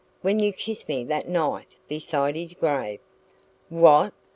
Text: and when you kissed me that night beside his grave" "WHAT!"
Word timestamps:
and 0.01 0.23
when 0.23 0.39
you 0.39 0.51
kissed 0.51 0.87
me 0.89 1.03
that 1.03 1.29
night 1.29 1.75
beside 1.87 2.35
his 2.35 2.55
grave" 2.55 2.99
"WHAT!" 3.69 4.11